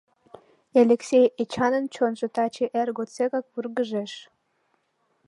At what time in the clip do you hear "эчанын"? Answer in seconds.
1.41-1.85